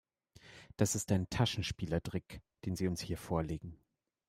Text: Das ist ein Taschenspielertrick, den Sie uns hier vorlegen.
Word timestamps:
Das 0.77 0.95
ist 0.95 1.11
ein 1.11 1.29
Taschenspielertrick, 1.29 2.41
den 2.65 2.75
Sie 2.75 2.87
uns 2.87 3.01
hier 3.01 3.19
vorlegen. 3.19 3.77